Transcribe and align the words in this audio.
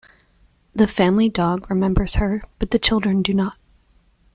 The 0.73 0.87
family 0.87 1.29
dog 1.29 1.69
remembers 1.69 2.15
her, 2.15 2.43
but 2.57 2.71
the 2.71 2.79
children 2.79 3.21
do 3.21 3.35
not. 3.35 3.57